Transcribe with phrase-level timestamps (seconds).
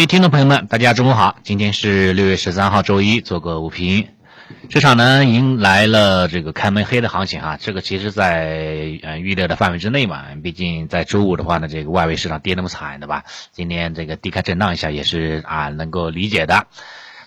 [0.00, 4.08] 位听众朋友们，大家中午好，今天是六月十三号周一，做个午评。
[4.70, 13.24] 市场呢迎来了这个开门黑的行情啊，这个其实在呃预料的范围之内嘛，毕竟在周五的话呢，这个外围市场跌那么惨对吧？
[13.52, 16.66] 今天这个低开震荡一下也是啊能够理解的。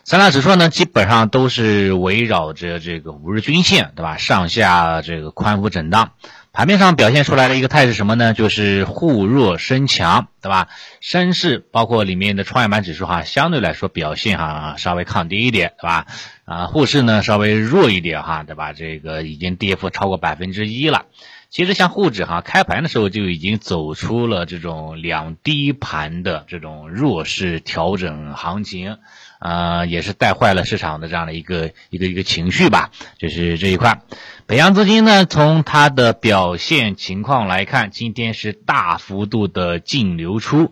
[0.04, 6.14] 三大指数呢基本上都是围绕着这个五日均线对吧，上下这个宽幅震荡。
[6.56, 8.36] 盘面上表现出来的一个态势什么呢？
[8.36, 10.68] 就是沪弱生强，对吧？
[11.02, 16.06] 深市包括里面的创业板指数哈，相对来说表现哈稍微抗跌一点，对吧？
[16.46, 18.72] 啊，沪市呢稍微弱一点哈，对吧？
[18.72, 21.06] 这个已经跌幅超过百分之一了。
[21.54, 28.98] 其实像沪指哈，开盘的时候就已经走出了这种两低盘的这种弱势调整行情，
[29.38, 34.02] 啊，也是带坏了市场的这样的一个一个一个情绪吧，就是这一块。
[34.48, 40.72] 北洋资金呢，从它的表现情况来看，今天是大幅度的净流出，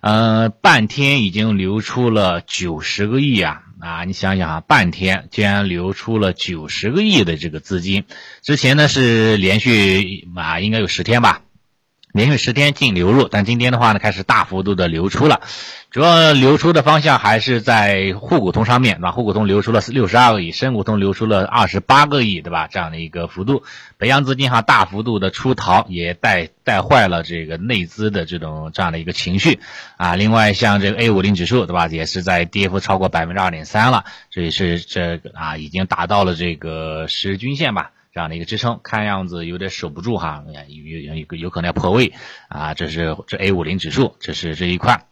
[0.00, 4.04] 呃，半天已经流出了九十个亿啊啊！
[4.04, 8.04] 你想想啊，半天竟然流出了九十个亿的这个资金，
[8.42, 11.42] 之前呢是连续啊，应该有十天吧。
[12.12, 15.40] 连续十天净流入，但今天的话呢，开始大幅度的流出了，
[15.90, 19.12] 主要流出的方向还是在沪股通上面，对吧？
[19.12, 22.66] 沪股通流出了六十二个亿，深股通流出了二十八个亿，对吧？
[22.66, 23.62] 这样的一个幅度，
[23.96, 29.60] 北洋资金哈大幅度的出逃，也带带坏了这个内资的这种这样的一个情绪
[29.96, 30.16] 啊。
[30.16, 31.86] 另外，像这个 A 五零指数，对吧？
[31.86, 37.92] 也是在跌幅超过百分之二点三了，这也是这个啊，已经达到了这个十日均线吧。
[38.12, 42.12] 这样的一个支撑，看样子有点守不住哈，有有有有可能要破位
[42.48, 45.06] 啊，这是这 A 五零指数，这是这一块。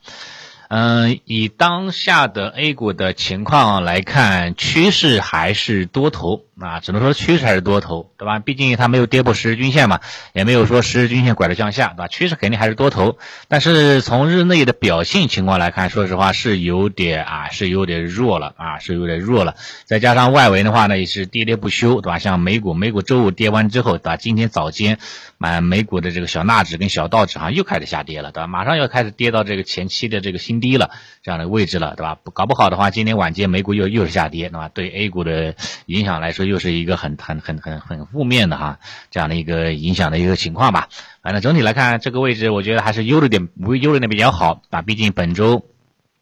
[0.68, 8.38] 嗯，以当下的 A 股的情况来看，趋势还是多头啊，只能说趋势还是多头，对吧？
[8.38, 10.00] 毕竟它没有跌破十日均线嘛，
[10.34, 12.08] 也没有说十日均线拐着向下，对吧？
[12.08, 13.16] 趋势肯定还是多头，
[13.48, 19.54] 但是从日内的表现情况来看，说实话是有点啊，是有点弱了啊，是有点弱了。
[19.86, 22.18] 再加上外围的话呢，也是跌跌不休，对吧？
[22.18, 24.16] 像美股，美股周五跌完之后，对吧？
[24.18, 24.98] 今天早间，
[25.38, 28.46] 啊，美股的这个小纳指跟小道指好像又开始下跌了，对吧？
[28.46, 30.58] 马上要开始跌到这个前期的这个新。
[30.58, 30.90] 低了
[31.22, 32.18] 这样的位置了，对吧？
[32.34, 34.68] 搞不好的话，今天晚间美股又又是下跌，对吧？
[34.68, 35.54] 对 A 股的
[35.86, 38.78] 影响来说，又是一个很很很很很负面的哈，
[39.10, 40.88] 这样的一个影响的一个情况吧。
[41.22, 43.48] 反正整体来看，这个位置我觉得还是优了点，
[43.80, 44.82] 优了点比较好啊。
[44.82, 45.64] 毕竟本周。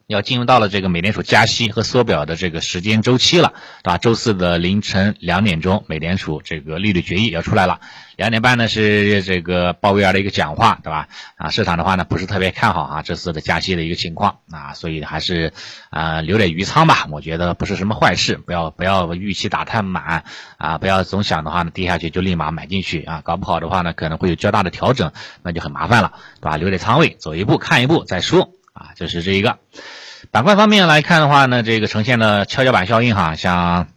[0.07, 3.99] 要进入到了这个美联储加息和缩表的这个时间周期了，对吧？
[3.99, 7.81] 周四的凌晨两点钟，美联储这个利率决议要出来了。
[8.15, 11.09] 两点半呢是这个鲍威尔的一个讲话，对吧？
[11.37, 15.53] 啊，市场的话呢不是特别看好啊这次的加息的一个情况啊，所以还是
[15.91, 20.23] 啊留点余仓吧，我觉得不是什么坏事，不要不要预期打太满
[20.57, 25.11] 啊，不要总想的话呢跌下去就立马买进去啊，搞不好的话呢可能会有较大的调整，
[25.43, 26.57] 那就很麻烦了，对吧？
[26.57, 28.56] 留点仓位，走一步看一步再说。
[28.77, 29.59] 啊，就是这一个
[30.31, 33.89] 板块方面来看的话呢，这个呈现了跷跷板效应哈，像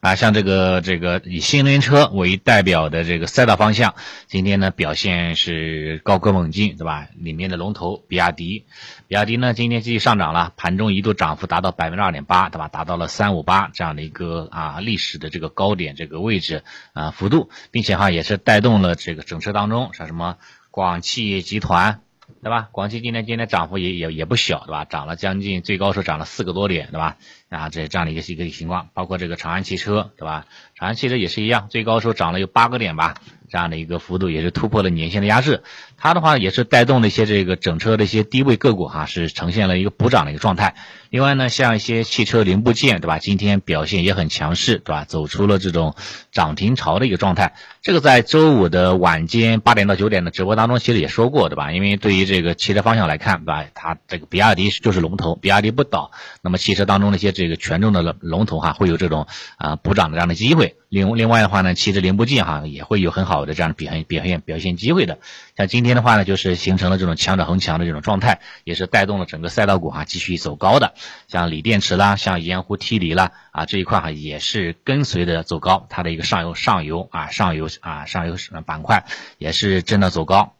[0.00, 3.94] 啊像这个这个以新能源车为代表的这个赛道方向，
[4.26, 7.08] 今天呢表现是高歌猛进，对吧？
[7.18, 8.64] 里面的龙头比亚迪，
[9.08, 12.68] 比亚迪呢今天继续上涨了，盘中一度涨幅达到百分之二点八，对吧？
[12.68, 16.62] 达到了三五八这样的一个啊历史的这个高点这个位置
[16.94, 20.36] 啊幅度，并且哈也是带动了这个整车当中像什么
[20.70, 22.00] 广汽集团。
[22.42, 22.68] 对吧？
[22.72, 24.84] 广汽今天今天涨幅也也也不小，对吧？
[24.84, 27.16] 涨了将近最高时候涨了四个多点，对吧？
[27.48, 30.46] 啊，这这样的一个一个情况，包括这个长安汽车，对吧？
[30.74, 33.14] 长安汽车也是一样，最高时候涨了有八个点吧。
[33.48, 35.62] 这样的一个幅度也是突破了年线的压制，
[35.96, 40.74] 它的话也是带动了一些这个整车的一些低位个股哈，是呈现了一个补涨的一个状态。
[41.10, 43.18] 另外呢，像一些汽车零部件，对吧？
[43.18, 45.04] 今天表现也很强势，对吧？
[45.04, 45.94] 走出了这种
[46.32, 47.54] 涨停潮的一个状态。
[47.80, 51.72] 这个在周五的晚间八点到九点的直播当中，其实也说过，对吧？
[51.72, 53.64] 因为对于这个汽车方向来看，对吧？
[53.74, 56.10] 它这个比亚迪就是龙头，比亚迪不倒，
[56.42, 59.26] 那么汽车当中的一些这个权重的龙龙头哈，会有这种
[59.56, 60.76] 啊补涨的这样的机会。
[60.88, 65.18] 另另外的话呢，汽车零部件哈也会有很好的这样表现表现表现机会的。
[65.54, 70.94] 像今天的话呢，就是形成了这种强者恒强的这种状态，也是带动了整个赛道股哈继续走高的。
[71.26, 79.04] 像锂电池啦，像盐湖提锂啦啊这一块哈也是跟随着走高，它的一个上游上游啊上游啊上游板块
[79.36, 80.54] 也是真的走高，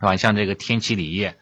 [0.00, 0.16] 是吧？
[0.16, 1.36] 像这个天齐锂业，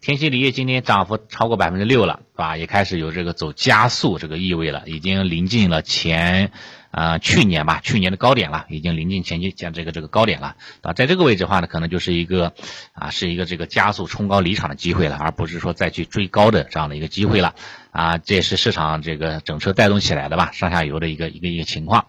[0.00, 2.56] 天齐锂业今天涨幅超过百分之六了，是吧？
[2.56, 6.50] 也开始有这个走加速这个意味了，已经临近了前。
[6.98, 12.52] 啊，去年吧，去年的高点了，已经临近前期讲这个这个高点了啊，在这个位置的话呢，可能就是一个
[12.92, 17.54] 啊，是一个这个加速冲高离场的机会了，而不是说再去追高的这样的一个机会了
[17.92, 22.06] 啊，这也是市场这个整车带动起来的吧，上下游的一个一个一个情况，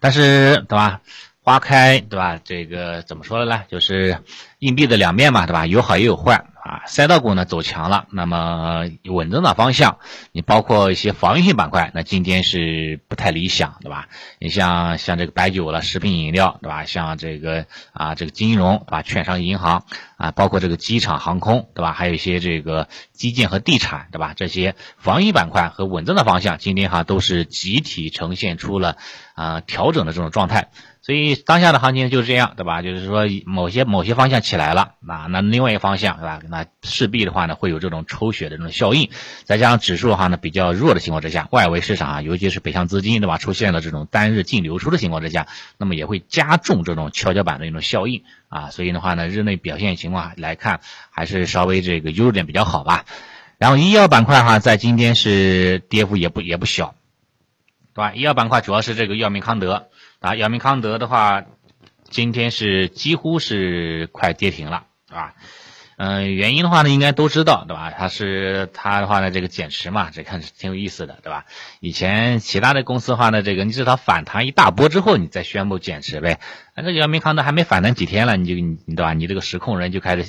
[0.00, 1.02] 但是对吧？
[1.44, 2.40] 花开对吧？
[2.42, 3.64] 这个怎么说的呢？
[3.68, 4.18] 就是
[4.60, 5.66] 硬币的两面嘛，对吧？
[5.66, 9.98] 有好也有坏啊，赛道股呢走强了，那么稳增长方向，
[10.30, 14.08] 你包括一些防御性板块，那今天是不太理想，对吧？
[14.38, 16.84] 你像像这个白酒了、食品饮料，对吧？
[16.84, 19.02] 像这个啊这个金融，对吧？
[19.02, 19.84] 券商、银行
[20.16, 21.92] 啊，包括这个机场、航空，对吧？
[21.92, 22.86] 还有一些这个
[23.22, 24.34] 基建和地产，对吧？
[24.34, 28.96] 这些防疫板块和稳增的方向，今天哈都是集体呈现出了
[29.36, 30.70] 啊调整的这种状态。
[31.02, 32.82] 所以当下的行情就是这样，对吧？
[32.82, 36.40] 就是说某些某些方向起来了，那那另外一个方向，对吧？
[36.48, 39.08] 那势必的话呢，会有这种抽血的这种效应，
[39.44, 43.38] 再加上指数的话呢比较弱的情况之下，外围市场啊，尤其是北向资金，对吧？
[43.38, 45.46] 出现了这种单日净流出的情况之下，
[45.78, 48.70] 那么也会加重这种跷跷板的一种效应啊。
[48.70, 53.06] 所以的话呢，日内表现情况来看，还是稍微这个优点比较好吧。
[53.56, 56.94] 然后医药板块哈，在今天是跌幅也不也不小，
[57.94, 58.12] 对吧？
[58.12, 59.88] 医药板块主要是这个药明康德。
[60.20, 61.44] 啊，药明康德的话，
[62.08, 65.34] 今天是几乎是快跌停了，对吧？
[65.96, 67.92] 嗯，原因的话呢，应该都知道，对吧？
[67.96, 71.44] 它是它的话呢，这个减持嘛，这看是挺有意思的，对吧？
[71.80, 76.40] 以前其他的公司的话呢，这个你至少反弹一大波之后，你再宣布减持呗。
[76.74, 79.12] 那这个药明康德还没反弹几天了，你就你对吧？
[79.12, 80.24] 你这个实控人就开始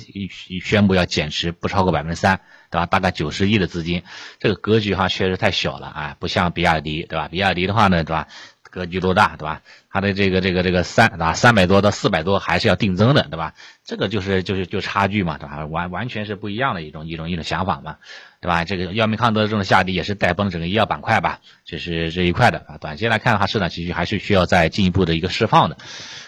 [0.62, 2.40] 宣布要减持不超过百分之三，
[2.70, 2.86] 对吧？
[2.86, 4.02] 大概九十亿的资金，
[4.38, 7.28] 这个格局哈确实太小了啊，不像比亚迪，对吧？
[7.28, 8.28] 比亚迪的话呢，对吧？
[8.74, 9.62] 格局多大，对吧？
[9.88, 13.54] 它的这个这个这个三啊三百多到四百多还是要定增的，对吧？
[13.84, 15.64] 这个就是就是就差距嘛，对吧？
[15.66, 17.98] 完完全是不一样的一种一种一种想法嘛，
[18.44, 18.62] 对吧？
[18.66, 22.76] 这个药明康德这种下跌也是带崩整个医药板块吧，这是这一块的啊。
[22.78, 25.78] 短期来看的话，市场其实还是需要再进一步的一个释放的。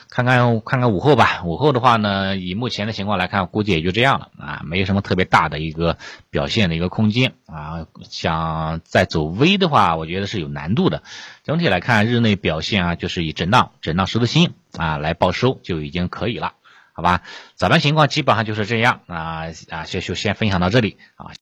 [0.08, 5.98] 看看看看午后吧，午后的话呢，以目前的情况来看，估计也就这样了啊，没有什么特别大的一个
[6.30, 7.86] 表现的一个空间啊。
[8.08, 11.02] 想再走微的话，我觉得是有难度的。
[11.44, 16.54] 整体来看，日内表现啊，就是以震荡、震荡十字星啊来报收就已经可以了，
[16.94, 17.20] 好吧？
[17.56, 21.32] 早盘情况基本上就是这样啊啊，就就先分享到这里啊。